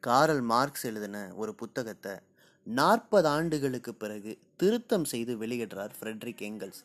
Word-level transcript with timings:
Karl 0.00 0.40
Marx 0.40 0.84
எழுதின 0.84 1.32
ஒரு 1.34 1.54
புத்தகத்தை 1.54 2.12
நாற்பது 2.62 3.28
ஆண்டுகளுக்கு 3.28 3.94
பிறகு 3.94 4.38
திருத்தம் 4.56 5.04
செய்து 5.04 5.36
வெளியிடுறார் 5.36 5.90
ஃப்ரெட்ரிக் 6.00 6.42
எங்கல்ஸ். 6.48 6.82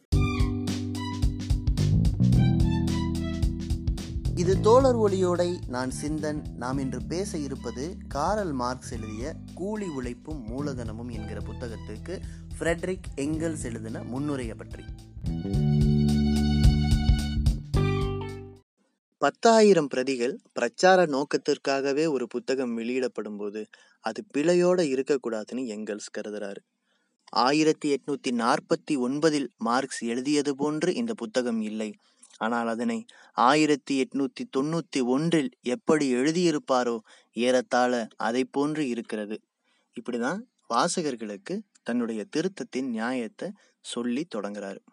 இது 4.36 4.60
தோழர் 4.60 4.98
ஒளியோடை 4.98 5.68
நான் 5.68 5.92
சிந்தன். 6.02 6.42
நாம் 6.56 6.78
இன்று 6.78 7.02
பேச 7.02 7.38
இருப்பது 7.38 7.98
காரல் 8.08 8.52
மார்க்ஸ் 8.52 8.92
எழுதிய 8.92 9.36
கூலி 9.54 9.88
உழைப்பும் 9.88 10.44
மூலதனமும் 10.48 11.10
என்கிற 11.10 11.40
புத்தகத்துக்கு 11.40 12.22
ஃப்ரெட்ரிக் 12.60 13.10
எங்கல்ஸ் 13.16 13.64
எழுதின 13.64 14.04
முன்னுரையை 14.04 14.56
பற்றி. 14.56 14.84
பத்தாயிரம் 19.24 19.88
பிரதிகள் 19.88 20.34
பிரச்சார 20.54 21.00
நோக்கத்திற்காகவே 21.06 22.06
ஒரு 22.12 22.26
புத்தகம் 22.28 22.74
வெளியிடப்படும் 22.78 23.38
போது 23.38 23.62
அது 24.02 24.24
பிழையோடு 24.34 24.84
இருக்கக்கூடாதுன்னு 24.94 25.64
எங்கல்ஸ் 25.76 26.10
கருதுறாரு. 26.18 26.62
ஆயிரத்தி 27.44 27.88
எட்நூத்தி 27.94 28.32
நாற்பத்தி 28.32 28.96
ஒன்பதில் 28.96 29.48
மார்க்ஸ் 29.58 30.02
எழுதியது 30.04 30.56
போன்று 30.56 30.96
இந்த 30.96 31.14
புத்தகம் 31.14 31.62
இல்லை. 31.62 31.90
ஆனால் 32.38 32.68
அதனை 32.68 33.06
ஆயிரத்தி 33.34 33.96
எட்நூத்தி 34.02 34.46
தொண்ணூத்தி 34.58 35.02
ஒன்றில் 35.06 35.52
எப்படி 35.62 36.08
எழுதியிருப்பாரோ 36.16 36.98
ஏறத்தாழ 37.34 38.08
அதை 38.16 38.44
போன்று 38.58 38.86
இருக்கிறது. 38.90 39.38
இப்படிதான் 39.98 40.42
வாசகர்களுக்கு 40.74 41.58
தன்னுடைய 41.84 42.24
திருத்தத்தின் 42.36 42.90
நியாயத்தை 42.98 43.50
சொல்லி 43.94 44.26
தொடங்குறாரு. 44.36 44.84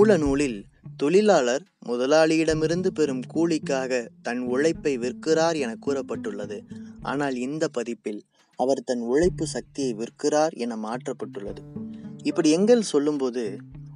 மூல 0.00 0.16
நூலில் 0.16 0.66
தொழிலாளர் 0.96 1.64
முதலாளியிடமிருந்து 1.86 2.86
பெறும் 2.86 3.20
கூலிக்காக 3.34 4.08
தன் 4.22 4.40
உழைப்பை 4.40 4.92
விற்கிறார் 4.98 5.56
என 5.56 5.76
கூறப்பட்டுள்ளது. 5.86 6.58
ஆனால் 7.02 7.36
இந்த 7.36 7.68
பதிப்பில் 7.68 8.20
அவர் 8.56 8.80
தன் 8.84 9.00
உழைப்பு 9.00 9.46
சக்தியை 9.46 9.94
விற்கிறார் 9.94 10.54
என 10.54 10.76
மாற்றப்பட்டுள்ளது. 10.76 11.62
இப்படி 12.22 12.50
எங்கள் 12.50 12.82
சொல்லும்போது 12.82 13.44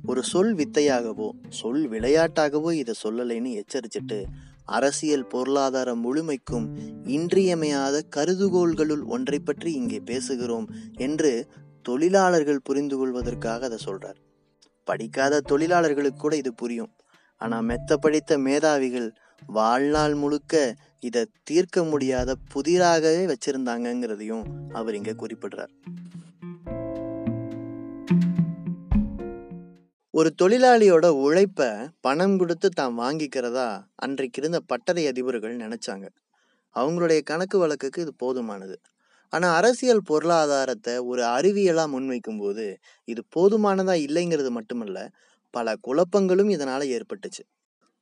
ஒரு 0.07 0.23
சொல் 0.23 0.55
வித்தையாகவோ 0.55 1.29
சொல் 1.49 1.91
விளையாட்டாகவோ 1.91 2.73
இதை 2.73 2.95
சொல்லலைன்னு 3.05 3.63
எச்சரிச்சிட்டு 3.63 4.25
அரசியல் 4.65 5.27
பொருளாதார 5.27 5.95
முழுமைக்கும் 5.95 6.69
இன்றியமையாத 7.05 8.03
கருதுகோள்களுள் 8.17 9.05
ஒன்றை 9.07 9.39
பற்றி 9.39 9.73
இங்கே 9.73 10.03
பேசுகிறோம் 10.07 10.69
என்று 10.97 11.49
தொழிலாளர்கள் 11.83 12.65
புரிந்து 12.65 12.97
கொள்வதற்காக 12.97 13.65
அதை 13.65 13.79
சொல்றார். 13.87 14.21
படிக்காத 14.85 15.41
தொழிலாளர்களுக்கு 15.41 16.21
கூட 16.21 16.37
இது 16.37 16.55
புரியும். 16.55 16.93
ஆனால் 17.41 17.65
மெத்த 17.65 17.97
படித்த 17.97 18.39
மேதாவிகள் 18.39 19.09
வாழ்நாள் 19.47 20.15
முழுக்க 20.15 20.75
இதை 21.01 21.23
தீர்க்க 21.43 21.85
முடியாத 21.85 22.35
புதிராகவே 22.55 23.23
வச்சிருந்தாங்கங்கிறதையும் 23.25 24.45
அவர் 24.73 24.95
இங்கே 24.95 25.15
குறிப்பிடுறார். 25.23 25.73
ஒரு 30.11 30.31
தொழிலாளியோட 30.43 31.07
உழைப்ப 31.25 31.69
பணம் 32.01 32.37
கொடுத்து 32.39 32.69
தான் 32.69 32.99
வாங்கிக்கிறதா 32.99 33.69
அன்றைக்கு 33.95 34.41
இருந்த 34.41 34.61
பட்டறை 34.67 35.07
அதிபர்கள் 35.09 35.57
நினைச்சாங்க. 35.65 36.07
அவங்களுடைய 36.77 37.21
கணக்கு 37.23 37.59
வழக்குக்கு 37.59 38.03
இது 38.03 38.13
போதுமானது. 38.25 38.77
ஆனால் 39.35 39.55
அரசியல் 39.55 40.07
பொருளாதாரத்தை 40.07 40.95
ஒரு 41.11 41.23
அறிவியலாக 41.37 41.93
முன்வைக்கும் 41.95 42.39
போது 42.39 42.65
இது 43.09 43.23
போதுமானதாக 43.29 44.05
இல்லைங்கிறது 44.07 44.51
மட்டுமல்ல 44.51 44.99
பல 45.55 45.75
குழப்பங்களும் 45.87 46.51
இதனால் 46.51 46.85
ஏற்பட்டுச்சு. 46.87 47.43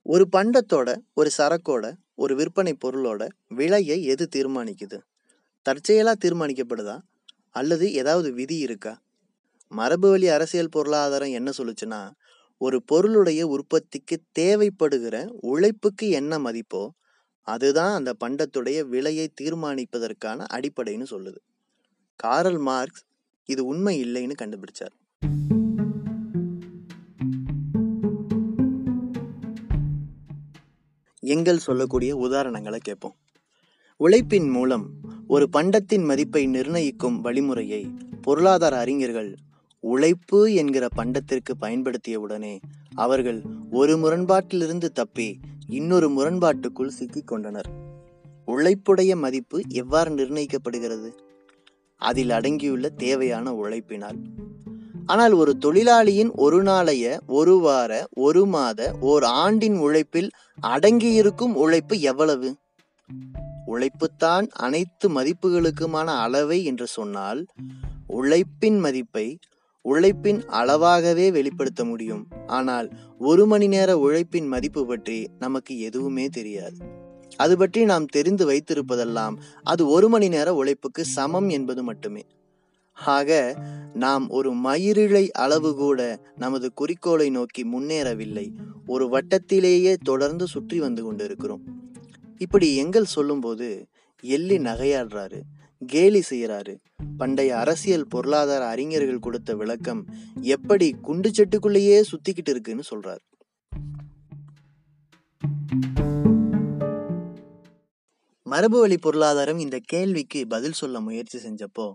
ஒரு 0.06 0.24
பண்டத்தோட 0.36 0.88
ஒரு 1.14 1.30
சரக்கோட 1.38 1.84
ஒரு 2.14 2.32
விற்பனை 2.34 2.72
பொருளோட 2.84 3.22
விலையை 3.48 3.98
எது 4.04 4.24
தீர்மானிக்குது? 4.36 4.98
தற்செயலாக 5.66 6.16
தீர்மானிக்கப்படுதா? 6.24 6.96
அல்லது 7.50 7.86
ஏதாவது 7.92 8.28
விதி 8.32 8.56
இருக்கா? 8.58 8.92
மரபு 9.72 10.08
வழி 10.10 10.28
அரசியல் 10.28 10.68
பொருளாதாரம் 10.68 11.32
என்ன 11.32 11.50
சொல்லுச்சுன்னா 11.58 12.00
ஒரு 12.60 12.78
பொருளுடைய 12.82 13.42
உற்பத்திக்கு 13.46 14.16
தேவைப்படுகிற 14.38 15.16
உழைப்புக்கு 15.42 16.06
என்ன 16.10 16.38
மதிப்போ 16.38 16.82
அதுதான் 17.42 17.94
அந்த 17.94 18.14
பண்டத்துடைய 18.24 18.88
விலையை 18.88 19.32
தீர்மானிப்பதற்கான 19.40 20.44
அடிப்படைன்னு 20.52 21.06
சொல்லுது. 21.10 21.36
காரல் 22.16 22.58
மார்க்ஸ் 22.58 23.04
இது 23.44 23.64
உண்மை 23.64 24.04
இல்லைன்னு 24.04 24.32
கண்டுபிடிச்சார். 24.42 24.94
எங்கள் 31.20 31.58
சொல்லக்கூடிய 31.58 32.16
உதாரணங்களை 32.16 32.76
கேட்போம். 32.76 33.16
உழைப்பின் 33.96 34.48
மூலம் 34.48 34.90
ஒரு 35.26 35.48
பண்டத்தின் 35.48 36.04
மதிப்பை 36.04 36.46
நிர்ணயிக்கும் 36.46 37.24
வழிமுறையை 37.24 37.94
பொருளாதார 38.22 38.78
அறிஞர்கள் 38.78 39.36
உழைப்பு 39.84 40.54
என்கிற 40.54 40.88
பண்டத்திற்கு 40.96 41.52
பயன்படுத்தியவுடனே 41.60 42.60
அவர்கள் 42.94 43.42
ஒரு 43.70 43.96
முரண்பாட்டிலிருந்து 43.96 44.88
தப்பி 44.88 45.38
இன்னொரு 45.66 46.08
முரண்பாட்டுக்குள் 46.10 46.88
சிக்கிக் 46.88 47.26
கொண்டனர். 47.26 47.68
உழைப்புடைய 48.46 49.16
மதிப்பு 49.16 49.62
எவ்வாறு 49.68 50.10
நிர்ணயிக்கப்படுகிறது? 50.10 51.10
அதில் 51.96 52.30
அடங்கியுள்ள 52.30 52.88
தேவையான 52.88 53.52
உழைப்பினால். 53.52 54.18
ஆனால் 55.06 55.32
ஒரு 55.32 55.58
தொழிலாளியின் 55.58 56.30
ஒரு 56.30 56.62
நாளைய 56.62 57.20
ஒரு 57.26 57.58
வார 57.58 58.08
ஒரு 58.14 58.46
மாத 58.46 58.96
ஓர் 59.00 59.22
ஆண்டின் 59.22 59.76
உழைப்பில் 59.76 60.30
அடங்கியிருக்கும் 60.62 61.54
உழைப்பு 61.54 62.00
எவ்வளவு? 62.00 62.56
உழைப்புத்தான் 63.66 64.46
அனைத்து 64.48 65.08
மதிப்புகளுக்குமான 65.08 66.04
அளவை 66.04 66.64
என்று 66.64 66.86
சொன்னால் 66.86 67.46
உழைப்பின் 68.06 68.78
மதிப்பை 68.78 69.38
உழைப்பின் 69.82 70.40
அளவாகவே 70.46 71.30
வெளிப்படுத்த 71.32 71.84
முடியும். 71.84 72.24
ஆனால் 72.46 72.88
ஒரு 73.18 73.46
மணி 73.46 73.68
நேர 73.68 73.98
உழைப்பின் 73.98 74.46
மதிப்பு 74.46 74.86
பற்றி 74.86 75.28
நமக்கு 75.38 75.80
எதுவுமே 75.80 76.26
தெரியாது. 76.28 76.76
அது 77.36 77.56
பற்றி 77.56 77.84
நாம் 77.84 78.06
தெரிந்து 78.06 78.44
வைத்திருப்பதெல்லாம் 78.50 79.36
அது 79.62 79.88
ஒரு 79.88 80.08
மணி 80.08 80.28
நேர 80.28 80.54
உழைப்புக்கு 80.54 81.04
சமம் 81.04 81.48
என்பது 81.48 81.82
மட்டுமே. 81.82 82.24
ஆக 82.92 83.56
நாம் 83.94 84.28
ஒரு 84.28 84.50
மயிரிழை 84.54 85.30
அளவு 85.30 85.74
கூட 85.74 86.00
நமது 86.36 86.72
குறிக்கோளை 86.72 87.30
நோக்கி 87.30 87.62
முன்னேறவில்லை. 87.64 88.46
ஒரு 88.86 89.04
வட்டத்திலேயே 89.06 89.96
தொடர்ந்து 90.04 90.46
சுற்றி 90.46 90.78
வந்து 90.78 91.02
கொண்டிருக்கிறோம். 91.04 91.64
இப்படி 92.38 92.76
எங்கள் 92.76 93.04
சொல்லும்போது 93.04 93.86
எள்ளி 94.24 94.58
நகையாடுறாரு 94.58 95.40
கேலி 95.86 96.22
செய்கிறாரு. 96.30 96.76
பண்டைய 97.16 97.58
அரசியல் 97.58 98.06
பொருளாதார 98.06 98.66
அறிஞர்கள் 98.66 99.18
கொடுத்த 99.18 99.56
விளக்கம் 99.56 100.06
எப்படி 100.40 100.90
குண்டு 100.90 101.30
செட்டுக்குள்ளேயே 101.30 102.02
சுத்திக்கிட்டு 102.12 102.48
இருக்குன்னு 102.48 102.82
சொல்றாரு. 102.90 103.30
மரபு 108.42 108.80
வழி 108.80 108.98
பொருளாதாரம் 108.98 109.58
இந்த 109.58 109.78
கேள்விக்கு 109.84 110.46
பதில் 110.46 110.72
சொல்ல 110.72 111.00
முயற்சி 111.00 111.38
செஞ்சப்போ 111.38 111.94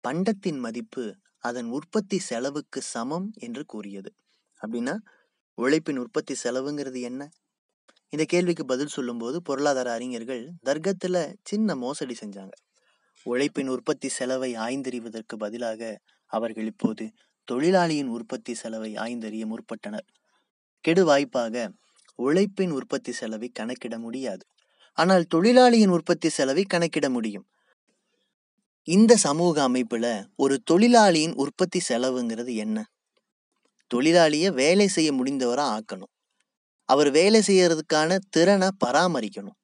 பண்டத்தின் 0.00 0.58
மதிப்பு 0.58 1.16
அதன் 1.38 1.66
உற்பத்தி 1.66 2.18
செலவுக்கு 2.18 2.80
சமம் 2.82 3.32
என்று 3.34 3.64
கூறியது. 3.64 4.14
அப்படின்னா 4.66 4.96
உழைப்பின் 5.54 5.98
உற்பத்தி 5.98 6.34
செலவுங்கிறது 6.44 7.00
என்ன? 7.00 7.30
இந்த 8.08 8.24
கேள்விக்கு 8.28 8.64
பதில் 8.64 8.86
சொல்லும்போது 8.86 9.42
பொருளாதார 9.42 9.92
அறிஞர்கள் 9.92 10.50
தர்க்கத்தில் 10.62 11.36
சின்ன 11.42 11.74
மோசடி 11.74 12.14
செஞ்சாங்க. 12.24 12.50
உழைப்பின் 13.22 13.68
உற்பத்தி 13.68 14.08
செலவை 14.08 14.54
ஆய்ந்தறிவதற்கு 14.54 15.36
பதிலாக 15.38 16.00
அவர்கள் 16.26 16.66
இப்போது 16.66 17.10
தொழிலாளியின் 17.44 18.06
உற்பத்தி 18.06 18.54
செலவை 18.54 18.94
ஆய்ந்தறிய 18.94 19.44
முற்பட்டனர். 19.44 20.06
கெடு 20.80 21.04
வாய்ப்பாக 21.04 21.72
உழைப்பின் 22.14 22.70
உற்பத்தி 22.70 23.12
செலவை 23.12 23.48
கணக்கிட 23.48 23.98
முடியாது. 23.98 24.46
ஆனால் 24.92 25.24
தொழிலாளியின் 25.24 25.88
உற்பத்தி 25.88 26.28
செலவை 26.28 26.64
கணக்கிட 26.64 27.10
முடியும். 27.10 27.46
இந்த 28.82 29.16
சமூக 29.16 29.68
அமைப்புல 29.68 30.24
ஒரு 30.36 30.62
தொழிலாளியின் 30.62 31.34
உற்பத்தி 31.34 31.80
செலவுங்கிறது 31.88 32.54
என்ன? 32.54 32.86
தொழிலாளிய 33.94 34.52
வேலை 34.52 34.88
செய்ய 34.88 35.12
முடிந்தவரா 35.12 35.78
ஆக்கணும். 35.78 36.14
அவர் 36.84 37.10
வேலை 37.10 37.42
செய்யறதுக்கான 37.46 38.18
திறனை 38.30 38.68
பராமரிக்கணும். 38.86 39.58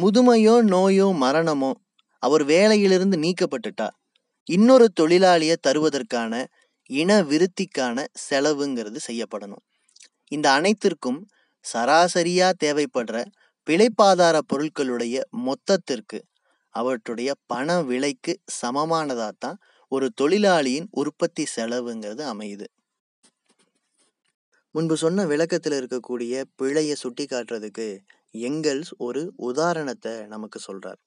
முதுமையோ 0.00 0.62
நோயோ 0.62 1.12
மரணமோ 1.12 1.72
அவர் 2.22 2.44
வேலையிலிருந்து 2.44 3.16
நீக்கப்பட்டுட்டா 3.24 3.88
இன்னொரு 4.48 4.86
தொழிலாளியை 5.00 5.56
தருவதற்கான 5.66 6.44
இன 6.90 7.22
விருத்திக்கான 7.22 8.06
செலவுங்கிறது 8.30 8.98
செய்யப்படணும். 9.06 9.64
இந்த 10.28 10.46
அனைத்திற்கும் 10.50 11.28
சராசரியா 11.64 12.48
தேவைப்படுற 12.64 13.24
பிழைப்பாதார 13.66 14.36
பொருட்களுடைய 14.52 15.20
மொத்தத்திற்கு 15.46 16.18
அவற்றுடைய 16.74 17.30
பண 17.46 17.82
விலைக்கு 17.82 18.32
சமமானதாத்தான் 18.62 19.56
ஒரு 19.88 20.12
தொழிலாளியின் 20.20 20.88
உற்பத்தி 20.90 21.44
செலவுங்கிறது 21.56 22.22
அமையுது. 22.32 22.66
முன்பு 24.70 24.96
சொன்ன 24.96 25.26
விளக்கத்தில் 25.26 25.76
இருக்கக்கூடிய 25.78 26.42
பிழையை 26.56 26.94
சுட்டி 26.94 27.24
காட்டுறதுக்கு 27.24 27.86
எங்கெல்ஸ் 28.32 28.92
ஒரு 28.98 29.32
உதாரணத்தை 29.36 30.12
நமக்கு 30.26 30.60
சொல்றார். 30.68 31.00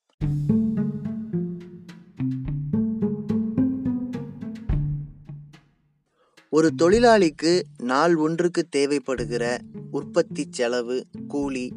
ஒரு 6.55 6.69
தொழிலாளிக்கு 6.81 7.61
நாள் 7.77 8.15
ஒன்றுக்கு 8.15 8.65
தேவைப்படுகிற 8.75 9.59
உற்பத்தி 9.91 10.47
செலவு 10.49 11.05
கூலி 11.27 11.73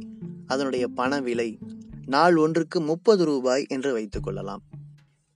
அதனுடைய 0.46 0.88
பண 0.88 1.20
விலை 1.20 1.58
நாள் 2.06 2.36
ஒன்றுக்கு 2.36 2.80
முப்பது 2.80 3.24
ரூபாய் 3.24 3.64
என்று 3.68 3.98
வைத்துக்கொள்ளலாம் 3.98 4.62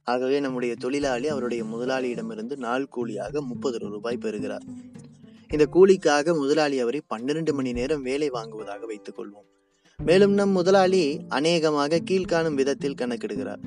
ஆகவே 0.02 0.40
நம்முடைய 0.40 0.74
தொழிலாளி 0.74 1.28
அவருடைய 1.28 1.64
முதலாளியிடமிருந்து 1.64 2.56
நாள் 2.56 2.88
கூலியாக 2.96 3.40
முப்பது 3.40 3.78
ரூபாய் 3.78 4.16
பெறுகிறார். 4.16 4.62
இந்த 5.48 5.66
கூலிக்காக 5.72 6.36
முதலாளி 6.36 6.78
அவரை 6.78 7.02
பன்னிரண்டு 7.06 7.54
மணி 7.54 7.72
நேரம் 7.72 8.02
வேலை 8.02 8.30
வாங்குவதாக 8.30 8.86
வைத்துக் 8.86 9.20
கொள்வோம். 9.20 9.48
மேலும் 9.96 10.32
நம் 10.32 10.50
முதலாளி 10.50 11.20
அநேகமாக 11.28 12.00
கீழ்காணும் 12.10 12.54
விதத்தில் 12.54 12.98
கணக்கிடுகிறார். 12.98 13.62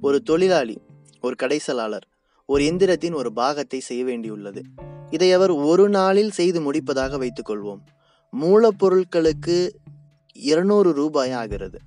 ஒரு 0.00 0.22
தொழிலாளி 0.22 0.80
ஒரு 1.20 1.34
கடைசலாளர் 1.34 2.08
ஒரு 2.46 2.64
எந்திரத்தின் 2.64 3.14
ஒரு 3.14 3.32
பாகத்தை 3.32 3.80
செய்ய 3.80 4.04
வேண்டியுள்ளது. 4.04 4.62
இதை 5.12 5.32
அவர் 5.32 5.50
ஒரு 5.50 5.88
நாளில் 5.88 6.30
செய்து 6.30 6.72
முடிப்பதாக 6.72 7.18
வைத்துக்கொள்வோம். 7.18 7.80
மூலப்பொருட்களுக்கு 8.40 9.68
இருநூறு 10.34 10.92
ரூபாய் 10.92 11.32
ஆகிறது. 11.32 11.78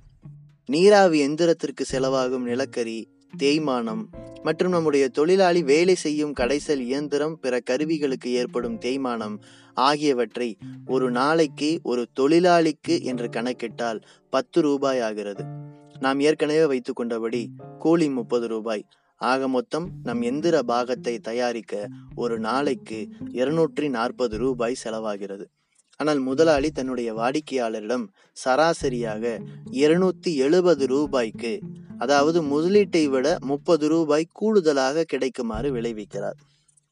நீராவி 0.66 1.28
எந்திரத்திற்கு 1.28 1.84
செலவாகும் 1.92 2.38
நிலக்கரி 2.38 3.08
தேய்மானம் 3.38 4.04
மற்றும் 4.42 4.70
நம்முடைய 4.70 5.08
தொழிலாளி 5.08 5.62
வேலை 5.62 5.94
செய்யும் 5.94 6.34
கடைசல் 6.40 6.78
இயந்திரம் 6.78 7.38
பிற 7.40 7.60
கருவிகளுக்கு 7.70 8.32
ஏற்படும் 8.32 8.78
தேய்மானம் 8.78 9.38
ஆகியவற்றை 9.74 10.56
ஒரு 10.86 11.10
நாளைக்கு 11.10 11.80
ஒரு 11.82 12.06
தொழிலாளிக்கு 12.20 13.02
என்று 13.02 13.28
கணக்கிட்டால் 13.28 14.00
பத்து 14.30 14.62
ரூபாய் 14.62 15.00
ஆகிறது. 15.00 15.44
நாம் 16.00 16.20
ஏற்கனவே 16.20 16.64
வைத்துக்கொண்டபடி 16.64 17.46
கூலி 17.78 18.08
முப்பது 18.08 18.48
ரூபாய் 18.48 18.86
ஆக 19.16 19.48
மொத்தம் 19.48 19.90
நம் 20.02 20.22
எந்திர 20.22 20.58
பாகத்தை 20.58 21.18
தயாரிக்க 21.18 21.88
ஒரு 22.14 22.38
நாளைக்கு 22.38 23.08
இருநூற்றி 23.32 23.88
நாற்பது 23.88 24.38
ரூபாய் 24.38 24.76
செலவாகிறது. 24.84 25.44
ஆனால் 25.96 26.18
முதலாளி 26.18 26.70
தன்னுடைய 26.70 27.14
வாடிக்கையாளரிடம் 27.14 28.06
சராசரியாக 28.44 29.40
இருநூத்தி 29.70 30.34
எழுபது 30.34 30.86
ரூபாய்க்கு 30.86 31.60
அதாவது 31.98 32.42
முதலீட்டை 32.42 33.08
விட 33.08 33.36
முப்பது 33.40 33.88
ரூபாய் 33.88 34.26
கூடுதலாக 34.32 35.04
கிடைக்குமாறு 35.12 35.70
விளைவிக்கிறார். 35.70 36.38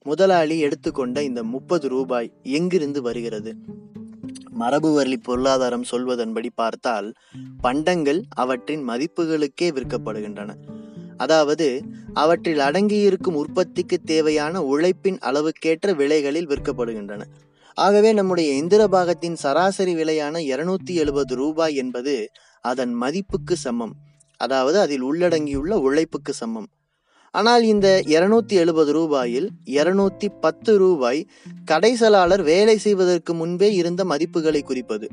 முதலாளி 0.03 0.59
எடுத்துக்கொண்ட 0.59 1.23
இந்த 1.23 1.43
முப்பது 1.43 1.89
ரூபாய் 1.89 2.33
எங்கிருந்து 2.43 3.03
வருகிறது? 3.03 3.57
மரபு 4.51 4.95
வழி 4.95 5.17
பொருளாதாரம் 5.17 5.85
சொல்வதன்படி 5.91 6.49
பார்த்தால் 6.55 7.13
பண்டங்கள் 7.61 8.23
அவற்றின் 8.29 8.89
மதிப்புகளுக்கே 8.89 9.63
விற்கப்படுகின்றன. 9.63 10.53
அதாவது 11.17 11.83
அவற்றில் 12.15 12.59
அடங்கியிருக்கும் 12.59 13.35
உற்பத்திக்கு 13.35 13.99
தேவையான 14.05 14.63
உழைப்பின் 14.63 15.19
அளவுக்கேற்ற 15.19 15.95
விலைகளில் 15.95 16.49
விற்கப்படுகின்றன. 16.49 17.21
ஆகவே 17.75 18.13
நம்முடைய 18.13 18.53
இந்திர 18.53 18.89
பாகத்தின் 18.89 19.35
சராசரி 19.35 19.95
விலையான 19.95 20.39
இருநூத்தி 20.39 20.95
எழுபது 20.95 21.35
ரூபாய் 21.35 21.75
என்பது 21.75 22.29
அதன் 22.61 22.93
மதிப்புக்கு 22.93 23.57
சமம். 23.57 23.93
அதாவது 24.37 24.79
அதில் 24.79 25.03
உள்ளடங்கியுள்ள 25.03 25.75
உழைப்புக்கு 25.81 26.33
சமம். 26.33 26.69
ஆனால் 27.31 27.63
இந்த 27.63 28.03
இருநூத்தி 28.07 28.53
எழுபது 28.53 28.93
ரூபாயில் 28.95 29.49
இருநூத்தி 29.67 30.29
பத்து 30.41 30.79
ரூபாய் 30.79 31.27
கடைசலாளர் 31.65 32.43
வேலை 32.43 32.79
செய்வதற்கு 32.79 33.35
முன்பே 33.35 33.75
இருந்த 33.75 34.05
மதிப்புகளை 34.05 34.63
குறிப்பது. 34.63 35.09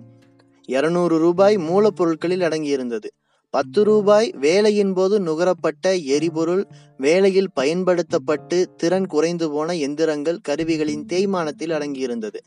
இருநூறு 0.66 1.18
ரூபாய் 1.18 1.58
மூலப்பொருட்களில் 1.58 2.46
அடங்கியிருந்தது. 2.48 3.06
பத்து 3.54 3.84
ரூபாய் 3.84 4.34
வேலையின் 4.40 4.94
போது 4.94 5.20
நுகரப்பட்ட 5.20 5.96
எரிபொருள் 5.96 6.68
வேலையில் 6.98 7.52
பயன்படுத்தப்பட்டு 7.54 8.74
திறன் 8.78 9.08
குறைந்து 9.08 9.52
போன 9.52 9.74
எந்திரங்கள் 9.74 10.38
கருவிகளின் 10.42 11.06
தேய்மானத்தில் 11.06 11.74
அடங்கியிருந்தது. 11.78 12.40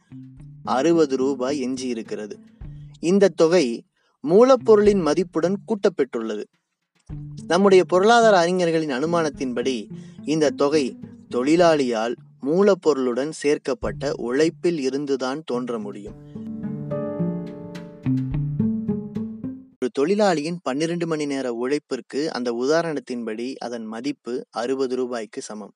அறுபது 0.63 1.17
ரூபாய் 1.17 1.61
எஞ்சி 1.61 1.89
இருக்கிறது 1.89 2.37
இந்த 3.01 3.29
தொகை 3.29 3.85
மூலப்பொருளின் 4.25 5.03
மதிப்புடன் 5.03 5.57
கூட்டப்பெற்றுள்ளது 5.67 6.45
நம்முடைய 7.47 7.85
பொருளாதார 7.85 8.39
அறிஞர்களின் 8.39 8.91
அனுமானத்தின்படி 8.91 9.91
இந்த 10.25 10.51
தொகை 10.51 10.97
தொழிலாளியால் 11.35 12.15
மூலப்பொருளுடன் 12.47 13.31
சேர்க்கப்பட்ட 13.31 14.13
உழைப்பில் 14.17 14.81
இருந்துதான் 14.81 15.43
தோன்ற 15.47 15.79
முடியும். 15.79 16.17
தொழிலாளியின் 19.95 20.57
பன்னிரண்டு 20.63 21.07
மணி 21.07 21.27
நேர 21.27 21.47
உழைப்பிற்கு 21.55 22.27
அந்த 22.27 22.53
உதாரணத்தின்படி 22.53 23.55
அதன் 23.57 23.85
மதிப்பு 23.85 24.33
அறுபது 24.51 24.97
ரூபாய்க்கு 24.97 25.43
சமம். 25.43 25.75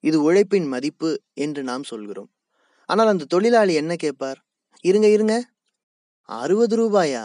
இது 0.00 0.22
உழைப்பின் 0.22 0.66
மதிப்பு 0.66 1.10
என்று 1.34 1.62
நாம் 1.62 1.82
சொல்கிறோம். 1.82 2.30
ஆனால் 2.88 3.06
அந்த 3.06 3.24
தொழிலாளி 3.24 3.74
என்ன 3.74 3.96
கேட்பார்? 3.96 4.38
இருங்க 4.84 5.08
இருங்க. 5.08 5.34
அறுபது 6.28 6.76
ரூபாயா? 6.76 7.24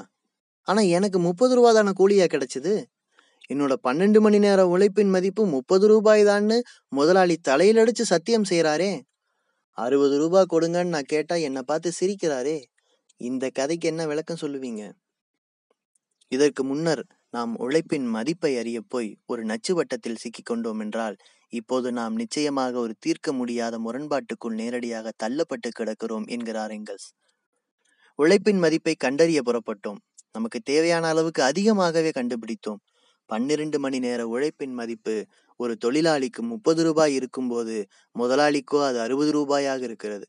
ஆனால் 0.68 0.86
எனக்கு 0.88 1.20
முப்பது 1.20 1.56
ரூபா 1.56 1.72
தானே 1.72 1.92
கூலியா 2.02 2.28
கிடைச்சது? 2.34 2.74
என்னோட 3.50 3.74
பன்னெண்டு 3.84 4.20
மணி 4.20 4.40
நேர 4.40 4.68
உழைப்பின் 4.68 5.10
மதிப்பு 5.10 5.46
முப்பது 5.46 5.88
ரூபாய் 5.88 6.24
தான்னு 6.24 6.58
முதலாளி 6.88 7.38
தலையில் 7.38 7.78
அடிச்சு 7.78 8.02
சத்தியம் 8.02 8.50
செய்கிறாரே 8.50 8.92
அறுபது 9.78 10.18
ரூபாய் 10.18 10.52
கொடுங்கன்னு 10.54 10.94
நான் 10.96 11.12
கேட்டால் 11.14 11.40
என்னை 11.40 11.62
பார்த்து 11.66 11.92
சிரிக்கிறாரே. 12.00 12.58
இந்த 13.22 13.50
கதைக்கு 13.50 13.88
என்ன 13.88 14.06
விளக்கம் 14.06 14.42
சொல்லுவீங்க? 14.42 14.84
இதற்கு 16.34 16.64
முன்னர் 16.64 17.04
நாம் 17.30 17.54
உழைப்பின் 17.58 18.08
மதிப்பை 18.08 18.52
அறிய 18.58 18.80
போய் 18.88 19.10
ஒரு 19.26 19.42
நச்சு 19.46 19.74
வட்டத்தில் 19.76 20.16
சிக்கிக் 20.16 20.52
என்றால் 20.80 21.18
இப்போது 21.54 21.88
நாம் 21.92 22.16
நிச்சயமாக 22.16 22.80
ஒரு 22.80 22.94
தீர்க்க 23.00 23.34
முடியாத 23.34 23.76
முரண்பாட்டுக்குள் 23.80 24.58
நேரடியாக 24.62 25.12
தள்ளப்பட்டு 25.24 25.70
கிடக்கிறோம் 25.80 26.26
என்கிறார் 26.28 26.72
எங்கல்ஸ். 26.72 27.10
உழைப்பின் 28.20 28.60
மதிப்பை 28.60 28.94
கண்டறிய 28.96 29.40
புறப்பட்டோம். 29.46 30.00
நமக்கு 30.32 30.60
தேவையான 30.60 31.08
அளவுக்கு 31.08 31.42
அதிகமாகவே 31.44 32.10
கண்டுபிடித்தோம். 32.10 32.82
பன்னிரண்டு 33.30 33.78
மணி 33.80 34.00
நேர 34.00 34.22
உழைப்பின் 34.28 34.74
மதிப்பு 34.74 35.16
ஒரு 35.60 35.74
தொழிலாளிக்கு 35.86 36.42
முப்பது 36.44 36.82
ரூபாய் 36.84 37.14
இருக்கும்போது 37.14 37.76
முதலாளிக்கோ 38.16 38.80
அது 38.86 39.00
அறுபது 39.00 39.32
ரூபாயாக 39.38 39.82
இருக்கிறது. 39.82 40.26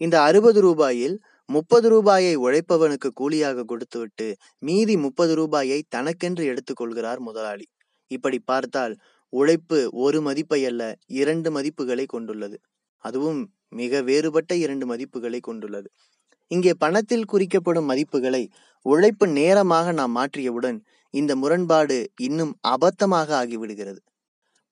இந்த 0.00 0.16
அறுபது 0.22 0.60
ரூபாயில் 0.66 1.16
முப்பது 1.50 1.86
ரூபாயை 1.88 2.34
உழைப்பவனுக்கு 2.36 3.08
கூலியாக 3.20 3.64
கொடுத்துவிட்டு 3.64 4.26
மீதி 4.58 4.94
முப்பது 4.96 5.32
ரூபாயை 5.34 5.78
தனக்கென்று 5.88 6.44
எடுத்துக்கொள்கிறார் 6.52 7.20
முதலாளி. 7.28 7.66
இப்படி 8.10 8.38
பார்த்தால் 8.50 8.94
உழைப்பு 9.32 9.78
ஒரு 10.04 10.18
மதிப்பை 10.20 10.60
அல்ல 10.70 10.82
இரண்டு 11.20 11.48
மதிப்புகளை 11.56 12.06
கொண்டுள்ளது. 12.06 12.56
அதுவும் 13.04 13.40
மிக 13.80 14.02
வேறுபட்ட 14.02 14.52
இரண்டு 14.54 14.86
மதிப்புகளை 14.86 15.40
கொண்டுள்ளது. 15.40 15.88
இங்கே 16.50 16.72
பணத்தில் 16.74 17.28
குறிக்கப்படும் 17.32 17.88
மதிப்புகளை 17.90 18.42
உழைப்பு 18.86 19.26
நேரமாக 19.40 19.92
நாம் 19.92 20.16
மாற்றியவுடன் 20.16 20.78
இந்த 21.14 21.32
முரண்பாடு 21.36 21.98
இன்னும் 22.26 22.52
அபத்தமாக 22.68 23.28
ஆகிவிடுகிறது. 23.42 24.00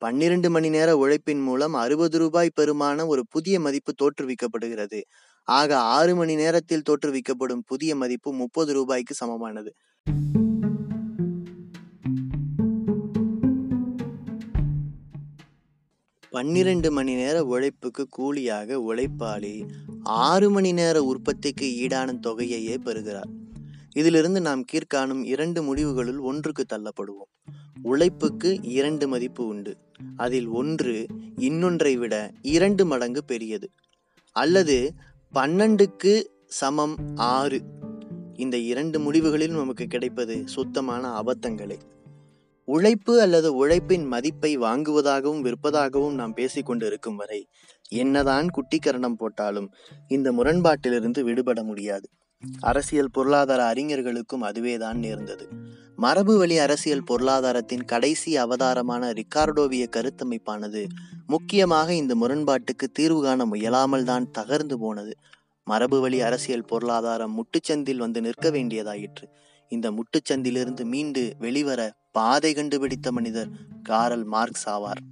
பன்னிரண்டு 0.03 0.49
மணி 0.51 0.69
நேர 0.69 0.91
உழைப்பின் 0.97 1.41
மூலம் 1.43 1.75
அறுபது 1.75 2.17
ரூபாய் 2.19 2.57
பெருமான 2.61 3.07
ஒரு 3.07 3.23
புதிய 3.29 3.57
மதிப்பு 3.61 3.93
தோற்றுவிக்கப்படுகிறது. 4.03 5.01
ஆக 5.49 5.79
ஆறு 5.79 6.15
மணி 6.15 6.35
நேரத்தில் 6.35 6.83
தோற்றுவிக்கப்படும் 6.83 7.63
புதிய 7.67 7.97
மதிப்பு 7.97 8.35
முப்பது 8.35 8.73
ரூபாய்க்கு 8.73 9.15
சமமானது. 9.15 9.75
பன்னிரண்டு 16.31 16.93
மணி 16.93 17.15
நேர 17.15 17.45
உழைப்புக்கு 17.45 18.07
கூலியாக 18.09 18.77
உழைப்பாளி 18.77 19.69
ஆறு 20.03 20.51
மணி 20.51 20.73
நேர 20.73 21.03
உற்பத்திக்கு 21.03 21.63
ஈடான 21.63 22.19
தொகையையே 22.23 22.79
பெறுகிறார். 22.79 23.29
இதிலிருந்து 23.97 24.41
நாம் 24.41 24.65
கீழ்காணும் 24.73 25.25
இரண்டு 25.25 25.75
முடிவுகளுள் 25.75 26.21
ஒன்றுக்கு 26.21 26.65
தள்ளப்படுவோம். 26.69 27.51
உழைப்புக்கு 27.83 28.59
இரண்டு 28.63 29.09
மதிப்பு 29.09 29.47
உண்டு. 29.47 29.77
அதில் 30.17 30.47
ஒன்று 30.47 31.07
இன்னொன்றை 31.37 31.97
விட 31.97 32.33
இரண்டு 32.43 32.87
மடங்கு 32.87 33.25
பெரியது. 33.25 33.71
அல்லது 34.33 34.95
பன்னெண்டுக்கு 35.35 36.25
சமம் 36.47 36.97
ஆறு. 37.17 37.63
இந்த 38.35 38.57
இரண்டு 38.57 39.13
முடிவுகளில் 39.13 39.51
நமக்கு 39.51 39.87
கிடைப்பது 39.87 40.49
சுத்தமான 40.49 41.23
அபத்தங்களே. 41.23 41.79
உழைப்பு 42.65 43.21
அல்லது 43.21 43.55
உழைப்பின் 43.55 44.07
மதிப்பை 44.07 44.59
வாங்குவதாகவும் 44.59 45.41
விற்பதாகவும் 45.41 46.15
நாம் 46.15 46.33
பேசிக்கொண்டு 46.33 46.87
இருக்கும் 46.87 47.17
வரை 47.17 47.49
என்னதான் 47.89 48.47
குட்டிக்கரணம் 48.47 49.13
போட்டாலும் 49.13 49.71
இந்த 50.09 50.33
முரண்பாட்டிலிருந்து 50.33 51.23
விடுபட 51.23 51.63
முடியாது. 51.63 52.09
அரசியல் 52.61 53.11
பொருளாதார 53.11 53.73
அறிஞர்களுக்கும் 53.73 54.41
அதுவேதான் 54.41 54.99
நேர்ந்தது. 54.99 55.49
மரபு 55.97 56.39
வழி 56.39 56.59
அரசியல் 56.59 57.05
பொருளாதாரத்தின் 57.05 57.85
கடைசி 57.85 58.37
அவதாரமான 58.37 59.13
ரிக்கார்டோவிய 59.13 59.87
கருத்தமைப்பானது 59.97 60.89
முக்கியமாக 61.27 61.95
இந்த 61.95 62.15
முரண்பாட்டுக்கு 62.15 62.87
தீர்வு 62.93 63.23
காண 63.23 63.45
முயலாமல் 63.45 64.03
தான் 64.03 64.31
தகர்ந்து 64.39 64.75
போனது. 64.75 65.17
மரபு 65.65 66.01
வழி 66.01 66.21
அரசியல் 66.21 66.65
பொருளாதாரம் 66.65 67.35
முட்டுச்சந்தில் 67.35 67.97
வந்து 67.97 68.21
நிற்க 68.21 68.51
வேண்டியதாயிற்று. 68.51 69.27
இந்த 69.69 69.91
முட்டுச்சந்திலிருந்து 69.91 70.85
மீண்டு 70.85 71.35
வெளிவர 71.39 71.93
பாதை 72.13 72.55
கண்டுபிடித்த 72.55 73.13
மனிதர் 73.13 73.49
காரல் 73.83 74.25
மார்க்ஸ் 74.25 74.69
ஆவார். 74.69 75.03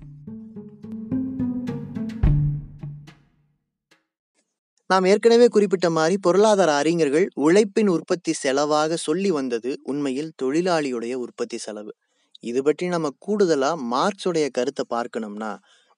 நாம் 4.90 5.04
ஏற்கனவே 5.04 5.46
குறிப்பிட்ட 5.48 5.90
மாதிரி 5.90 6.16
பொருளாதார 6.16 6.70
அறிஞர்கள் 6.74 7.24
உழைப்பின் 7.34 7.88
உற்பத்தி 7.88 8.32
செலவாக 8.42 8.94
சொல்லி 8.96 9.30
வந்தது 9.30 9.70
உண்மையில் 9.82 10.34
தொழிலாளியுடைய 10.42 11.14
உற்பத்தி 11.14 11.58
செலவு. 11.58 11.92
இது 12.40 12.60
பற்றி 12.62 12.86
நம்ம 12.88 13.08
கூடுதலா 13.26 13.70
மார்க்ஸுடைய 13.92 14.46
கருத்தை 14.50 14.84
பார்க்கணும்னா 14.94 15.50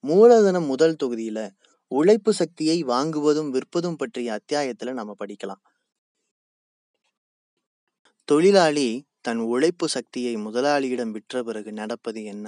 மூலதனம் 0.04 0.66
முதல் 0.66 0.96
தொகுதியில 1.02 1.40
உழைப்பு 1.90 2.32
சக்தியை 2.32 2.78
வாங்குவதும் 2.84 3.50
விற்பதும் 3.54 3.98
பற்றிய 3.98 4.38
அத்தியாயத்துல 4.38 4.92
நம்ம 4.92 5.14
படிக்கலாம். 5.20 5.62
தொழிலாளி 8.28 8.88
தன் 9.20 9.42
உழைப்பு 9.52 9.86
சக்தியை 9.88 10.36
முதலாளியிடம் 10.36 11.10
விற்ற 11.10 11.42
பிறகு 11.42 11.70
நடப்பது 11.72 12.24
என்ன? 12.24 12.46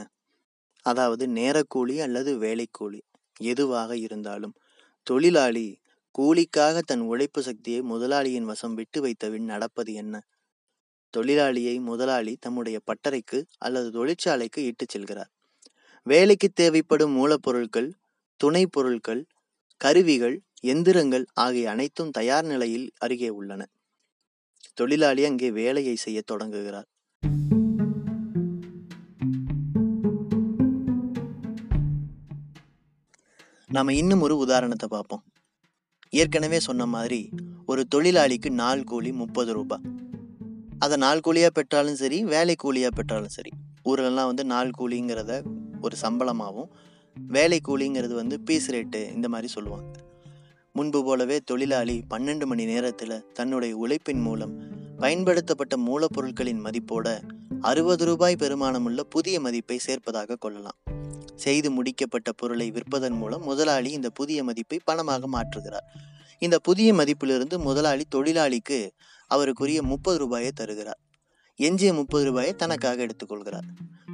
அதாவது 0.86 1.24
நேரக்கூலி 1.26 1.96
அல்லது 1.98 2.30
வேலைக்கூலி 2.38 3.00
எதுவாக 3.40 3.90
இருந்தாலும். 3.96 4.54
தொழிலாளி 5.06 5.66
கூலிக்காக 6.18 6.80
தன் 6.80 7.00
உழைப்பு 7.00 7.42
சக்தியை 7.42 7.80
முதலாளியின் 7.82 8.44
வசம் 8.44 8.74
விட்டு 8.74 9.06
வைத்தபின் 9.06 9.44
நடப்பது 9.44 9.94
என்ன? 9.94 10.26
தொழிலாளியை 11.16 11.80
முதலாளி 11.80 12.36
தம்முடைய 12.40 12.80
பட்டறைக்கு 12.86 13.44
அல்லது 13.58 13.90
தொழிற்சாலைக்கு 13.90 14.64
இட்டுச் 14.64 14.96
செல்கிறார். 14.96 15.30
வேலைக்கு 16.02 16.48
தேவைப்படும் 16.48 17.16
மூலப்பொருட்கள் 17.16 17.90
துணை 18.36 18.66
பொருட்கள் 18.66 19.26
கருவிகள் 19.76 20.42
எந்திரங்கள் 20.62 21.24
ஆகிய 21.32 21.70
அனைத்தும் 21.70 22.10
தயார் 22.10 22.44
நிலையில் 22.44 22.90
அருகே 22.98 23.28
உள்ளன. 23.28 23.66
தொழிலாளி 24.74 25.24
அங்கே 25.24 25.50
வேலையை 25.50 25.96
செய்ய 25.96 26.22
தொடங்குகிறார். 26.22 26.86
நாம 33.68 33.94
இன்னும் 33.94 34.20
ஒரு 34.20 34.36
உதாரணத்தை 34.36 34.88
பார்ப்போம். 34.88 35.24
ஏற்கனவே 36.12 36.60
சொன்ன 36.60 36.86
மாதிரி 36.86 37.30
ஒரு 37.66 37.86
தொழிலாளிக்கு 37.94 38.50
நாள் 38.50 38.84
கூலி 38.84 39.12
முப்பது 39.12 39.52
ரூபாய் 39.52 39.84
அதை 40.78 40.96
நாள் 40.96 41.20
கூலியாக 41.20 41.50
பெற்றாலும் 41.50 41.94
சரி 41.94 42.24
வேலை 42.24 42.54
கூலியாக 42.62 42.94
பெற்றாலும் 42.94 43.28
சரி 43.28 43.50
ஊரெல்லாம் 43.82 44.26
வந்து 44.26 44.44
நாள் 44.44 44.70
கூலிங்கிறத 44.78 45.32
ஒரு 45.80 45.96
சம்பளமாகவும் 46.02 46.70
வேலை 47.28 47.60
கூலிங்கிறது 47.68 48.14
வந்து 48.14 48.40
பீஸ் 48.40 48.70
ரேட்டு 48.70 49.12
இந்த 49.12 49.28
மாதிரி 49.28 49.48
சொல்லுவாங்க. 49.48 49.86
முன்பு 50.72 51.04
போலவே 51.04 51.40
தொழிலாளி 51.44 52.04
பன்னெண்டு 52.10 52.44
மணி 52.44 52.64
நேரத்தில் 52.64 53.30
தன்னுடைய 53.32 53.76
உழைப்பின் 53.76 54.20
மூலம் 54.20 54.54
பயன்படுத்தப்பட்ட 54.98 55.76
மூலப்பொருட்களின் 55.76 56.62
மதிப்போட 56.64 57.20
அறுபது 57.60 58.04
ரூபாய் 58.04 58.36
பெருமானமுள்ள 58.38 59.00
புதிய 59.00 59.40
மதிப்பை 59.40 59.80
சேர்ப்பதாக 59.86 60.36
கொள்ளலாம். 60.38 60.78
செய்து 61.40 61.68
முடிக்கப்பட்ட 61.70 62.30
பொருளை 62.36 62.66
விற்பதன் 62.72 63.16
மூலம் 63.22 63.42
முதலாளி 63.42 63.90
இந்த 63.98 64.08
புதிய 64.10 64.44
மதிப்பை 64.44 64.78
பணமாக 64.86 65.28
மாற்றுகிறார். 65.32 65.86
இந்த 66.38 66.58
புதிய 66.58 66.88
மதிப்பிலிருந்து 66.94 67.56
முதலாளி 67.58 68.04
தொழிலாளிக்கு 68.14 68.78
அவருக்குரிய 69.34 69.80
முப்பது 69.82 70.18
ரூபாயை 70.18 70.50
தருகிறார். 70.54 71.00
எஞ்சிய 71.58 71.92
முப்பது 71.94 72.24
ரூபாயை 72.24 72.52
தனக்காக 72.54 73.06
எடுத்துக்கொள்கிறார். 73.06 73.66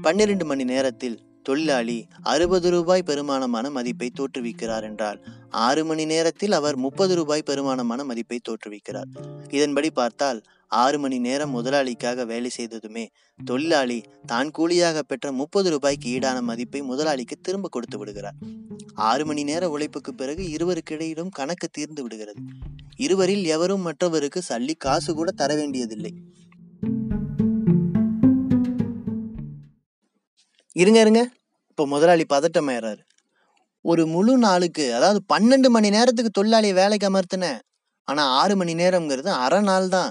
பன்னிரண்டு 0.02 0.44
மணி 0.44 0.64
நேரத்தில் 0.64 1.16
தொழிலாளி 1.42 1.98
அறுபது 2.22 2.68
ரூபாய் 2.70 3.02
பெருமானமான 3.02 3.66
மதிப்பை 3.70 4.08
தோற்றுவிக்கிறார் 4.10 4.82
என்றால் 4.82 5.18
ஆறு 5.66 5.82
மணி 5.84 6.04
நேரத்தில் 6.04 6.52
அவர் 6.52 6.76
முப்பது 6.76 7.14
ரூபாய் 7.14 7.46
பெருமானமான 7.46 8.04
மதிப்பை 8.04 8.38
தோற்றுவிக்கிறார். 8.48 9.10
இதன்படி 9.50 9.90
பார்த்தால் 9.90 10.40
ஆறு 10.70 10.98
மணி 10.98 11.18
நேரம் 11.18 11.54
முதலாளிக்காக 11.54 12.24
வேலை 12.26 12.50
செய்ததுமே 12.56 13.06
தொழிலாளி 13.46 14.02
தான் 14.26 14.50
கூலியாக 14.50 15.02
பெற்ற 15.02 15.32
முப்பது 15.32 15.70
ரூபாய்க்கு 15.70 16.08
ஈடான 16.10 16.40
மதிப்பை 16.40 16.82
முதலாளிக்கு 16.82 17.36
திரும்ப 17.42 17.68
கொடுத்து 17.68 17.98
விடுகிறார். 17.98 18.34
ஆறு 18.94 19.24
மணி 19.26 19.44
நேர 19.44 19.70
உழைப்புக்கு 19.70 20.14
பிறகு 20.14 20.50
இருவருக்கு 20.50 20.94
இடையிலும் 20.94 21.30
கணக்கு 21.30 21.68
தீர்ந்து 21.68 22.02
விடுகிறது. 22.02 22.40
இருவரில் 22.96 23.44
எவரும் 23.44 23.86
மற்றவருக்கு 23.86 24.42
சல்லி 24.48 24.74
காசு 24.76 25.14
கூட 25.14 25.30
தர 25.32 25.54
வேண்டியதில்லை. 25.54 26.12
இருங்க 30.76 31.00
இருங்க. 31.00 31.20
இப்போ 31.68 31.86
முதலாளி 31.86 32.24
பதட்டமாயிடுறாரு 32.28 33.02
ஒரு 33.84 34.06
முழு 34.06 34.38
நாளுக்கு 34.38 34.94
அதாவது 34.94 35.20
பன்னெண்டு 35.34 35.68
மணி 35.68 35.88
நேரத்துக்கு 35.90 36.30
தொழிலாளியை 36.38 36.74
வேலைக்கு 36.74 37.08
அமர்த்தினேன் 37.10 37.58
ஆனா 38.04 38.22
ஆறு 38.28 38.56
மணி 38.56 38.74
நேரம்ங்கிறது 38.74 39.30
அரை 39.44 39.60
நாள் 39.60 39.88
தான் 39.88 40.10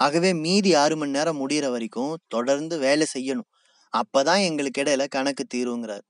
ஆகவே 0.00 0.30
மீதி 0.34 0.70
ஆறு 0.74 0.96
மணி 0.96 1.10
நேரம் 1.10 1.40
முடிகிற 1.40 1.66
வரைக்கும் 1.70 2.12
தொடர்ந்து 2.28 2.78
வேலை 2.78 3.06
செய்யணும். 3.14 3.50
அப்பதான் 3.92 4.42
எங்களுக்கு 4.44 4.82
இடையில 4.82 5.04
கணக்கு 5.08 5.44
தீருங்கிறார். 5.54 6.04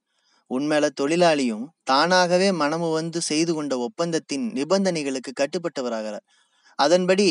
உண்மையில 0.51 0.87
தொழிலாளியும் 1.01 1.65
தானாகவே 1.83 2.49
மனமு 2.53 2.89
வந்து 2.93 3.21
செய்து 3.21 3.53
கொண்ட 3.55 3.75
ஒப்பந்தத்தின் 3.79 4.47
நிபந்தனைகளுக்கு 4.53 5.33
கட்டுப்பட்டவராகிறார். 5.41 6.27
அதன்படி 6.79 7.29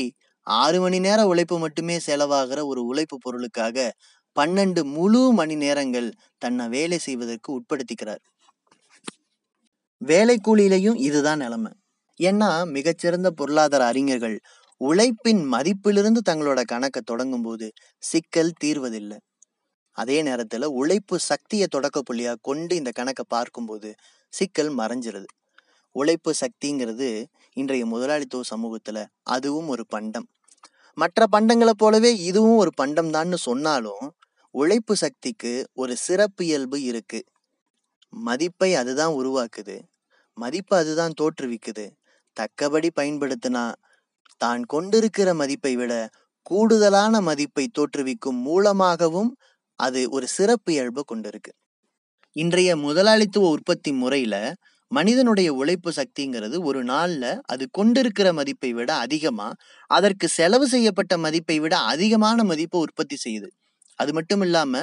ஆறு 0.47 0.81
மணி 0.81 0.99
நேர 0.99 1.19
உழைப்பு 1.27 1.59
மட்டுமே 1.59 1.99
செலவாகிற 2.07 2.59
ஒரு 2.65 2.81
உழைப்பு 2.85 3.17
பொருளுக்காக 3.17 3.77
பன்னெண்டு 4.35 4.81
முழு 4.95 5.21
மணி 5.33 5.55
நேரங்கள் 5.55 6.09
தன்னை 6.37 6.65
வேலை 6.67 6.97
செய்வதற்கு 6.97 7.49
உட்படுத்திக்கிறார். 7.59 8.21
வேலை 10.01 10.35
கூலியிலையும் 10.47 10.99
இதுதான் 10.99 11.39
நிலைமை. 11.39 11.71
ஏன்னா 12.19 12.49
மிகச்சிறந்த 12.71 13.31
பொருளாதார 13.31 13.85
அறிஞர்கள் 13.85 14.37
உழைப்பின் 14.81 15.41
மதிப்பிலிருந்து 15.53 16.21
தங்களோட 16.29 16.61
கணக்கை 16.63 17.01
தொடங்கும் 17.05 17.41
போது 17.41 17.71
சிக்கல் 18.03 18.53
தீர்வதில்லை. 18.63 19.17
அதே 19.97 20.21
நேரத்தில் 20.21 20.65
உழைப்பு 20.79 21.19
சக்தியை 21.19 21.67
தொடக்க 21.69 22.01
புள்ளியாக 22.01 22.35
கொண்டு 22.41 22.75
இந்த 22.75 22.91
கணக்கை 22.91 23.25
பார்க்கும்போது 23.27 23.89
சிக்கல் 24.33 24.71
மறைஞ்சிருது. 24.77 25.25
உழைப்பு 25.95 26.33
சக்திங்கிறது 26.41 27.25
இன்றைய 27.53 27.85
முதலாளித்துவ 27.85 28.43
சமூகத்தில் 28.43 29.01
அதுவும் 29.23 29.67
ஒரு 29.67 29.85
பண்டம். 29.87 30.27
மற்ற 30.97 31.25
பண்டங்களை 31.31 31.73
போலவே 31.77 32.11
இதுவும் 32.17 32.57
ஒரு 32.57 32.71
பண்டம் 32.75 33.11
தான்னு 33.11 33.35
சொன்னாலும் 33.35 34.05
உழைப்பு 34.55 34.95
சக்திக்கு 34.95 35.51
ஒரு 35.73 35.97
சிறப்பு 35.97 36.45
இயல்பு 36.45 36.81
இருக்கு. 36.81 37.19
மதிப்பை 38.13 38.75
அதுதான் 38.75 39.13
உருவாக்குது. 39.13 39.75
மதிப்பு 40.37 40.77
அதுதான் 40.77 41.13
தோற்றுவிக்குது. 41.21 41.85
தக்கபடி 42.37 42.89
பயன்படுத்தினா 42.99 43.63
தான் 44.41 44.63
கொண்டிருக்கிற 44.65 45.29
மதிப்பை 45.33 45.73
விட 45.75 45.93
கூடுதலான 46.45 47.15
மதிப்பை 47.21 47.65
தோற்றுவிக்கும் 47.77 48.39
மூலமாகவும் 48.47 49.31
அது 49.79 49.99
ஒரு 50.09 50.27
சிறப்பு 50.27 50.69
இயல்பு 50.73 51.01
கொண்டிருக்கு. 51.05 51.51
இன்றைய 52.35 52.69
முதலாளித்துவ 52.77 53.49
உற்பத்தி 53.49 53.91
முறையில 53.91 54.35
மனிதனுடைய 54.91 55.49
உழைப்பு 55.53 55.89
சக்திங்கிறது 55.91 56.57
ஒரு 56.63 56.79
நாள்ல 56.83 57.25
அது 57.45 57.63
கொண்டிருக்கிற 57.71 58.27
மதிப்பை 58.33 58.71
விட 58.73 58.89
அதிகமா 58.97 59.47
அதற்கு 59.89 60.27
செலவு 60.27 60.65
செய்யப்பட்ட 60.67 61.13
மதிப்பை 61.17 61.57
விட 61.59 61.73
அதிகமான 61.93 62.43
மதிப்பை 62.43 62.79
உற்பத்தி 62.79 63.17
செய்யுது. 63.25 63.49
அது 63.99 64.11
மட்டும் 64.13 64.41
இல்லாம 64.41 64.73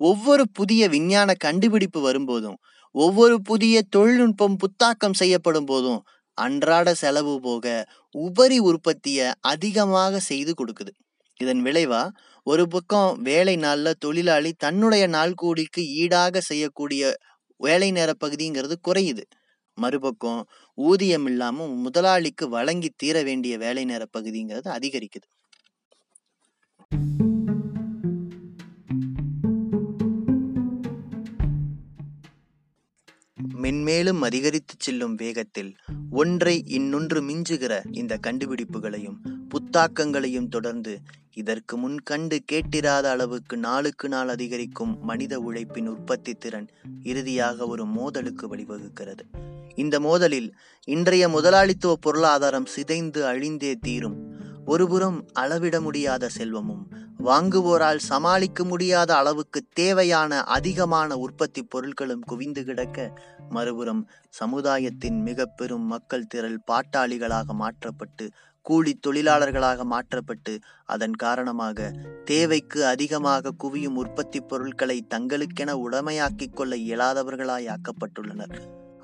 ஒவ்வொரு 0.00 0.44
புதிய 0.52 0.82
விஞ்ஞான 0.88 1.30
கண்டுபிடிப்பு 1.38 2.00
வரும்போதும் 2.00 2.58
ஒவ்வொரு 2.94 3.36
புதிய 3.42 3.76
தொழில்நுட்பம் 3.96 4.56
புத்தாக்கம் 4.62 5.18
செய்யப்படும் 5.20 5.64
போதும் 5.64 6.00
அன்றாட 6.34 6.94
செலவு 6.94 7.40
போக 7.40 7.88
உபரி 8.10 8.58
உற்பத்தியை 8.58 9.32
அதிகமாக 9.40 10.20
செய்து 10.20 10.52
கொடுக்குது. 10.52 10.92
இதன் 11.40 11.62
விளைவா 11.62 12.08
ஒரு 12.46 12.68
பக்கம் 12.68 13.22
வேலை 13.22 13.56
நாளில் 13.56 13.98
தொழிலாளி 13.98 14.52
தன்னுடைய 14.52 15.08
நாள்கூடிக்கு 15.08 15.82
ஈடாக 16.02 16.40
செய்யக்கூடிய 16.40 17.14
வேலை 17.60 17.90
நேர 17.90 18.12
பகுதிங்கிறது 18.24 18.74
குறையுது. 18.88 19.24
மறுபக்கம் 19.78 20.48
ஊதியம் 20.74 21.26
இல்லாமல் 21.26 21.68
முதலாளிக்கு 21.68 22.48
வழங்கி 22.48 22.90
தீர 22.96 23.22
வேண்டிய 23.22 23.58
வேலை 23.58 23.84
நேர 23.84 24.06
பகுதிங்கிறது 24.18 24.68
அதிகரிக்குது. 24.68 25.26
மென்மேலும் 33.64 34.18
அதிகரித்து 34.18 34.74
செல்லும் 34.78 35.14
வேகத்தில் 35.14 35.76
ஒன்றை 36.10 36.64
இன்னொன்று 36.66 37.22
மிஞ்சுகிற 37.22 37.84
இந்த 37.90 38.18
கண்டுபிடிப்புகளையும் 38.26 39.16
புத்தாக்கங்களையும் 39.48 40.48
தொடர்ந்து 40.48 41.00
இதற்கு 41.34 41.76
முன் 41.76 42.00
கண்டு 42.00 42.42
கேட்டிராத 42.52 43.02
அளவுக்கு 43.02 43.56
நாளுக்கு 43.56 44.08
நாள் 44.08 44.28
அதிகரிக்கும் 44.28 44.98
மனித 45.00 45.38
உழைப்பின் 45.38 45.86
உற்பத்தி 45.86 46.34
திறன் 46.34 46.68
இறுதியாக 47.02 47.66
ஒரு 47.66 47.86
மோதலுக்கு 47.86 48.56
வழிவகுக்கிறது. 48.56 49.24
இந்த 49.74 50.00
மோதலில் 50.00 50.52
இன்றைய 50.84 51.28
முதலாளித்துவ 51.28 51.96
பொருளாதாரம் 51.96 52.66
சிதைந்து 52.66 53.24
அழிந்தே 53.24 53.74
தீரும். 53.80 54.33
ஒருபுறம் 54.66 55.28
அளவிட 55.32 55.80
முடியாத 55.80 56.28
செல்வமும் 56.28 56.84
வாங்குவோரால் 57.24 57.96
சமாளிக்க 57.96 58.64
முடியாத 58.64 59.16
அளவுக்கு 59.16 59.62
தேவையான 59.72 60.44
அதிகமான 60.44 61.16
உற்பத்தி 61.16 61.66
பொருட்களும் 61.74 62.24
குவிந்து 62.26 62.64
கிடக்க 62.64 63.20
மறுபுறம் 63.48 64.10
சமுதாயத்தின் 64.28 65.22
மிக 65.22 65.46
பெரும் 65.46 65.86
மக்கள் 65.86 66.26
திரள் 66.26 66.58
பாட்டாளிகளாக 66.70 67.52
மாற்றப்பட்டு 67.52 68.30
கூலி 68.62 68.98
தொழிலாளர்களாக 69.06 69.84
மாற்றப்பட்டு 69.84 70.60
அதன் 70.84 71.14
காரணமாக 71.14 71.92
தேவைக்கு 72.24 72.86
அதிகமாக 72.86 73.52
குவியும் 73.64 73.94
உற்பத்தி 73.94 74.40
பொருட்களை 74.40 75.06
தங்களுக்கென 75.14 75.74
உடமையாக்கிக் 75.88 76.54
கொள்ள 76.54 76.76
இயலாதவர்களாய் 76.76 77.74
ஆக்கப்பட்டுள்ளனர். 77.74 78.56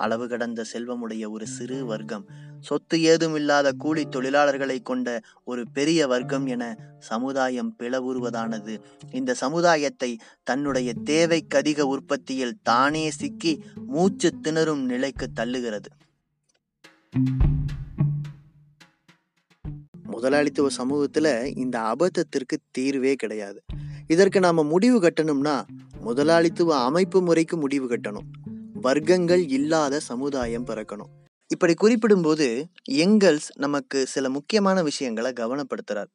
அளவு 0.05 0.27
கடந்த 0.29 0.65
செல்வமுடைய 0.73 1.25
ஒரு 1.29 1.47
சிறு 1.47 1.79
வர்க்கம். 1.85 2.25
சொத்து 2.61 2.97
ஏதுமில்லாத 3.11 3.69
கூலி 3.79 4.03
தொழிலாளர்களை 4.05 4.77
கொண்ட 4.83 5.09
ஒரு 5.45 5.63
பெரிய 5.73 6.07
வர்க்கம் 6.07 6.47
என 6.47 6.65
சமுதாயம் 6.99 7.71
பிளவுறுவதானது 7.79 8.75
இந்த 9.11 9.35
சமுதாயத்தை 9.35 10.11
தன்னுடைய 10.43 10.93
தேவைக்கு 11.05 11.59
அதிக 11.59 11.87
உற்பத்தியில் 11.87 12.59
தானே 12.63 13.05
சிக்கி 13.11 13.53
மூச்சு 13.87 14.31
திணறும் 14.41 14.85
நிலைக்கு 14.85 15.27
தள்ளுகிறது. 15.41 15.91
முதலாளித்துவ 20.11 20.71
சமூகத்துல 20.77 21.29
இந்த 21.57 21.77
அபத்தத்திற்கு 21.93 22.57
தீர்வே 22.71 23.15
கிடையாது. 23.15 23.61
இதற்கு 24.07 24.41
நாம 24.41 24.63
முடிவு 24.63 24.99
கட்டணும்னா 25.01 25.57
முதலாளித்துவ 26.01 26.71
அமைப்பு 26.89 27.19
முறைக்கு 27.23 27.57
முடிவு 27.57 27.87
கட்டணும். 27.89 28.29
வர்க்கங்கள் 28.83 29.51
இல்லாத 29.51 30.01
சமுதாயம் 30.01 30.67
பிறக்கணும். 30.67 31.11
இப்படி 31.47 31.75
குறிப்பிடும்போது 31.81 32.65
எங்கல்ஸ் 32.91 33.49
நமக்கு 33.57 34.07
சில 34.07 34.31
முக்கியமான 34.31 34.83
விஷயங்களை 34.83 35.33
கவனப்படுத்துறார். 35.33 36.11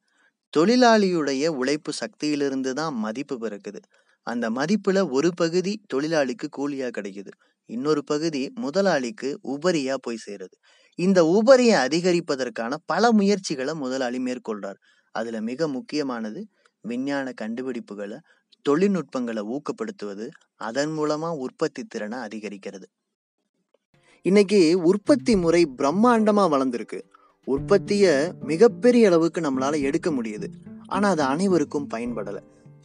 தொழிலாளியுடைய 0.58 1.48
உழைப்பு 1.48 1.92
சக்தியிலிருந்து 1.92 2.74
தான் 2.74 2.96
மதிப்பு 2.96 3.36
பிறக்குது. 3.38 3.82
அந்த 4.28 4.50
மதிப்புல 4.50 5.10
ஒரு 5.12 5.30
பகுதி 5.36 5.82
தொழிலாளிக்கு 5.94 6.48
கூலியா 6.58 6.90
கிடைக்குது. 6.98 7.32
இன்னொரு 7.66 8.04
பகுதி 8.04 8.52
முதலாளிக்கு 8.56 9.40
உபரியா 9.44 9.96
போய் 10.02 10.24
சேருது. 10.28 10.56
இந்த 11.00 11.20
உபரியை 11.38 11.76
அதிகரிப்பதற்கான 11.88 12.74
பல 12.86 13.12
முயற்சிகளை 13.12 13.74
முதலாளி 13.74 14.18
மேற்கொள்றார். 14.18 14.80
அதுல 15.12 15.42
மிக 15.42 15.68
முக்கியமானது 15.68 16.48
விஞ்ஞான 16.82 17.34
கண்டுபிடிப்புகளை 17.42 18.18
தொழில்நுட்பங்களை 18.70 19.44
ஊக்கப்படுத்துவது 19.44 20.30
அதன் 20.56 20.90
மூலமா 20.90 21.30
உற்பத்தி 21.38 21.84
திறனை 21.84 22.18
அதிகரிக்கிறது. 22.18 22.84
இன்னைக்கு 24.22 24.82
உற்பத்தி 24.82 25.36
முறை 25.36 25.68
பிரம்மாண்டமா 25.78 26.44
வளர்ந்துருக்கு. 26.54 27.02
உற்பத்திய 27.46 28.34
மிகப்பெரிய 28.42 29.08
அளவுக்கு 29.08 29.42
நம்மளால 29.42 29.82
எடுக்க 29.82 30.10
முடியுது. 30.12 30.48
ஆனா 30.86 31.10
அது 31.10 31.24
அனைவருக்கும் 31.24 31.90
பயன்படல. 31.90 32.40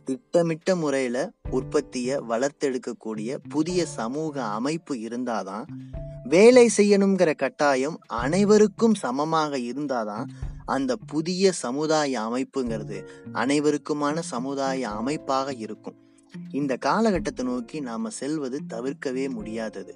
திட்டமிட்ட 0.05 0.77
முறையில 0.77 1.31
உற்பத்திய 1.51 2.23
வளர்த்தெடுக்கக்கூடிய 2.23 3.37
புதிய 3.49 3.87
சமூக 3.87 4.45
அமைப்பு 4.45 4.95
இருந்தாதான் 4.95 5.65
வேலை 6.25 6.71
செய்யணுங்கிற 6.77 7.35
கட்டாயம் 7.35 7.99
அனைவருக்கும் 8.07 8.95
சமமாக 8.95 9.59
இருந்தாதான் 9.59 10.29
அந்த 10.75 10.93
புதிய 11.13 11.53
சமுதாய 11.53 12.21
அமைப்புங்கிறது 12.21 12.99
அனைவருக்குமான 13.33 14.19
சமுதாய 14.33 14.91
அமைப்பாக 14.91 15.55
இருக்கும். 15.65 15.99
இந்த 16.51 16.73
காலகட்டத்தை 16.77 17.45
நோக்கி 17.45 17.79
நாம் 17.81 18.17
செல்வது 18.21 18.59
தவிர்க்கவே 18.69 19.25
முடியாதது. 19.31 19.95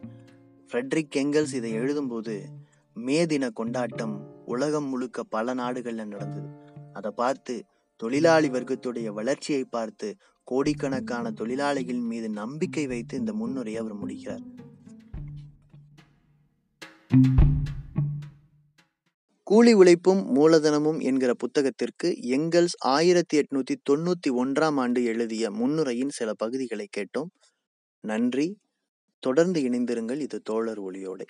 ஃப்ரெட்ரிக் 0.68 1.14
கெங்கல்ஸ் 1.16 1.54
இதை 1.54 1.70
எழுதும்போது 1.80 2.34
மே 2.96 3.18
தின 3.26 3.44
கொண்டாட்டம் 3.50 4.16
உலகம் 4.46 4.88
முழுக்க 4.88 5.24
பல 5.34 5.54
நாடுகளில் 5.54 6.08
நடந்தது. 6.08 6.48
அதை 6.92 7.10
பார்த்து 7.10 7.54
தொழிலாளி 8.00 8.48
வர்க்கத்துடைய 8.48 9.08
வளர்ச்சியை 9.18 9.64
பார்த்து 9.64 10.08
கோடிக்கணக்கான 10.48 11.30
தொழிலாளிகள் 11.30 12.02
மீது 12.10 12.28
நம்பிக்கை 12.40 12.86
வைத்து 12.86 13.18
இந்த 13.18 13.32
முன்னுரையை 13.32 13.80
அவர் 13.82 13.94
முடிக்கிறார். 13.94 14.44
கூலி 19.44 19.72
உழைப்பும் 19.72 20.36
மூலதனமும் 20.36 21.02
என்கிற 21.02 21.34
புத்தகத்திற்கு 21.34 22.06
எங்கல்ஸ் 22.06 22.76
ஆயிரத்தி 22.78 23.38
எட்நூத்தி 23.38 23.74
தொண்ணூத்தி 23.90 24.30
ஒன்றாம் 24.30 24.74
ஆண்டு 24.76 25.04
எழுதிய 25.04 25.50
முன்னுரையின் 25.50 26.08
சில 26.08 26.32
பகுதிகளை 26.32 26.88
கேட்டோம். 26.96 27.30
நன்றி. 28.00 28.58
தொடர்ந்து 29.18 29.60
இணைந்திருங்கள். 29.60 30.20
இது 30.20 30.40
தோழர் 30.40 30.82
ஒளியோடை. 30.82 31.26